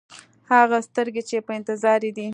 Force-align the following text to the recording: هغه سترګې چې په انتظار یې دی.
هغه 0.51 0.77
سترګې 0.87 1.21
چې 1.29 1.37
په 1.45 1.51
انتظار 1.59 1.99
یې 2.07 2.11
دی. 2.17 2.27